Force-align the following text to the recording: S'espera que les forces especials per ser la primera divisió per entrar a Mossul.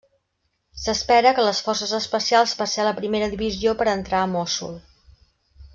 S'espera 0.83 1.33
que 1.39 1.45
les 1.47 1.59
forces 1.67 1.93
especials 1.99 2.57
per 2.63 2.69
ser 2.73 2.89
la 2.89 2.97
primera 3.03 3.29
divisió 3.35 3.75
per 3.83 3.91
entrar 3.95 4.23
a 4.23 4.31
Mossul. 4.37 4.79